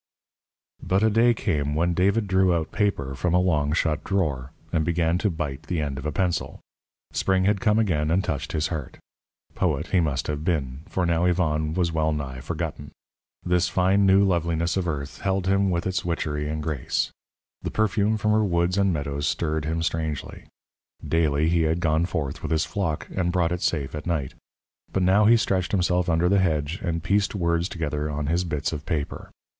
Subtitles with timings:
[0.81, 4.83] But a day came when David drew out paper from a long shut drawer, and
[4.83, 6.59] began to bite the end of a pencil.
[7.11, 8.97] Spring had come again and touched his heart.
[9.53, 12.89] Poet he must have been, for now Yvonne was well nigh forgotten.
[13.45, 17.11] This fine new loveliness of earth held him with its witchery and grace.
[17.61, 20.45] The perfume from her woods and meadows stirred him strangely.
[21.07, 24.33] Daily had he gone forth with his flock, and brought it safe at night.
[24.91, 28.73] But now he stretched himself under the hedge and pieced words together on his bits
[28.73, 29.29] of paper.